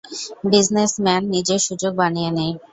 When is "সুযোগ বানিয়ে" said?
1.67-2.31